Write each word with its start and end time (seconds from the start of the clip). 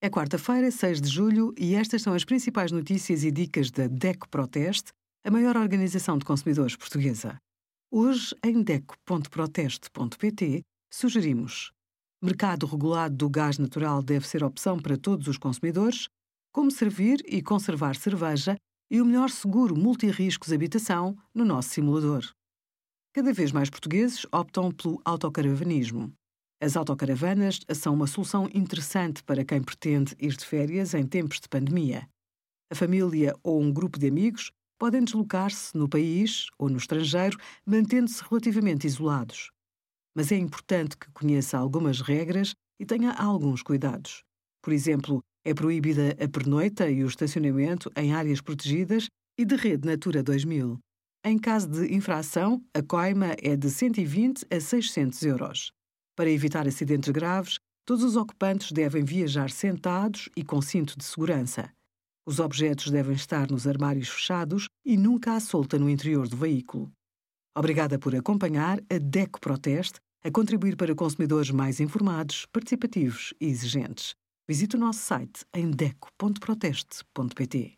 É 0.00 0.08
quarta-feira, 0.08 0.70
6 0.70 1.00
de 1.00 1.08
julho, 1.08 1.52
e 1.58 1.74
estas 1.74 2.02
são 2.02 2.14
as 2.14 2.24
principais 2.24 2.70
notícias 2.70 3.24
e 3.24 3.32
dicas 3.32 3.68
da 3.68 3.88
DECO 3.88 4.28
Proteste, 4.28 4.92
a 5.24 5.30
maior 5.30 5.56
organização 5.56 6.16
de 6.16 6.24
consumidores 6.24 6.76
portuguesa. 6.76 7.36
Hoje, 7.90 8.32
em 8.44 8.62
DECO.proteste.pt, 8.62 10.62
sugerimos 10.88 11.72
mercado 12.22 12.64
regulado 12.64 13.16
do 13.16 13.28
gás 13.28 13.58
natural 13.58 14.00
deve 14.00 14.26
ser 14.26 14.44
opção 14.44 14.78
para 14.78 14.96
todos 14.96 15.26
os 15.26 15.36
consumidores, 15.36 16.08
como 16.52 16.70
servir 16.70 17.20
e 17.26 17.42
conservar 17.42 17.96
cerveja 17.96 18.56
e 18.88 19.00
o 19.00 19.04
melhor 19.04 19.30
seguro 19.30 19.76
multirriscos 19.76 20.52
habitação 20.52 21.18
no 21.34 21.44
nosso 21.44 21.70
simulador. 21.70 22.24
Cada 23.12 23.32
vez 23.32 23.50
mais 23.50 23.68
portugueses 23.68 24.24
optam 24.30 24.70
pelo 24.70 25.02
autocaravanismo. 25.04 26.12
As 26.60 26.76
autocaravanas 26.76 27.60
são 27.72 27.94
uma 27.94 28.08
solução 28.08 28.48
interessante 28.52 29.22
para 29.22 29.44
quem 29.44 29.62
pretende 29.62 30.16
ir 30.18 30.36
de 30.36 30.44
férias 30.44 30.92
em 30.92 31.06
tempos 31.06 31.38
de 31.38 31.48
pandemia. 31.48 32.08
A 32.70 32.74
família 32.74 33.32
ou 33.44 33.60
um 33.60 33.72
grupo 33.72 33.96
de 33.96 34.08
amigos 34.08 34.50
podem 34.76 35.04
deslocar-se 35.04 35.76
no 35.76 35.88
país 35.88 36.46
ou 36.58 36.68
no 36.68 36.76
estrangeiro, 36.76 37.38
mantendo-se 37.64 38.22
relativamente 38.28 38.88
isolados. 38.88 39.50
Mas 40.16 40.32
é 40.32 40.36
importante 40.36 40.96
que 40.96 41.10
conheça 41.12 41.56
algumas 41.56 42.00
regras 42.00 42.54
e 42.80 42.84
tenha 42.84 43.12
alguns 43.12 43.62
cuidados. 43.62 44.24
Por 44.60 44.72
exemplo, 44.72 45.22
é 45.44 45.54
proibida 45.54 46.10
a 46.22 46.28
pernoita 46.28 46.90
e 46.90 47.04
o 47.04 47.08
estacionamento 47.08 47.88
em 47.96 48.12
áreas 48.12 48.40
protegidas 48.40 49.08
e 49.38 49.44
de 49.44 49.54
rede 49.54 49.86
Natura 49.86 50.24
2000. 50.24 50.76
Em 51.24 51.38
caso 51.38 51.68
de 51.68 51.94
infração, 51.94 52.60
a 52.74 52.82
coima 52.82 53.36
é 53.40 53.56
de 53.56 53.70
120 53.70 54.44
a 54.50 54.60
600 54.60 55.22
euros. 55.22 55.77
Para 56.18 56.30
evitar 56.32 56.66
acidentes 56.66 57.10
graves, 57.10 57.60
todos 57.86 58.02
os 58.02 58.16
ocupantes 58.16 58.72
devem 58.72 59.04
viajar 59.04 59.50
sentados 59.50 60.28
e 60.36 60.42
com 60.42 60.60
cinto 60.60 60.98
de 60.98 61.04
segurança. 61.04 61.72
Os 62.26 62.40
objetos 62.40 62.90
devem 62.90 63.14
estar 63.14 63.48
nos 63.48 63.68
armários 63.68 64.08
fechados 64.08 64.66
e 64.84 64.96
nunca 64.96 65.36
à 65.36 65.38
solta 65.38 65.78
no 65.78 65.88
interior 65.88 66.26
do 66.26 66.36
veículo. 66.36 66.90
Obrigada 67.56 68.00
por 68.00 68.16
acompanhar 68.16 68.80
a 68.90 68.98
DECO 68.98 69.40
Proteste 69.40 70.00
a 70.24 70.28
contribuir 70.28 70.76
para 70.76 70.92
consumidores 70.92 71.52
mais 71.52 71.78
informados, 71.78 72.46
participativos 72.46 73.32
e 73.40 73.46
exigentes. 73.46 74.16
Visite 74.48 74.74
o 74.74 74.80
nosso 74.80 74.98
site 74.98 75.44
em 75.54 75.70
deco.proteste.pt. 75.70 77.77